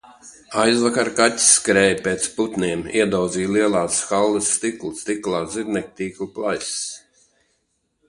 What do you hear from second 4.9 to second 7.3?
Stiklā zirnekļtīkla plaisas.